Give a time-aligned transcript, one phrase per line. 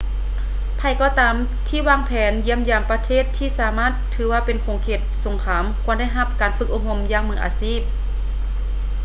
[0.79, 1.35] ໃຜກໍຕາມ
[1.69, 7.81] ທີ່ວາງແຜນຢ້ຽມຢາມປະເທດທີ່ສາມາດຖືວ່າເປັນເຂດສົງຄາມຄວນໄດ້ຮັບການຝຶກອົບຮົມຢ່າງມືອາຊີບ